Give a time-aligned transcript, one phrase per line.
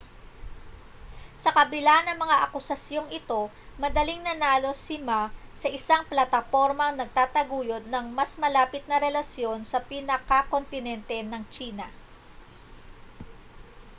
[1.43, 3.41] sa kabila na mga akusasyong ito
[3.81, 5.19] madaling nanalo si ma
[5.61, 11.85] sa isang platapormang nagtataguyod ng mas malapit na relasyon sa pinakakontinente ng tsina